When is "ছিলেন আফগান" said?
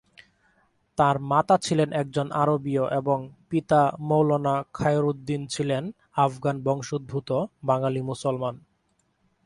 5.47-6.57